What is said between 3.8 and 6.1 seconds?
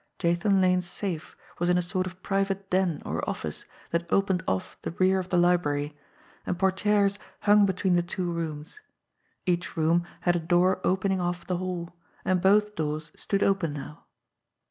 that opened off the rear of the library,